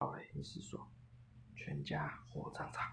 [0.00, 0.90] 老魏，你是说
[1.54, 2.90] 全家火葬场？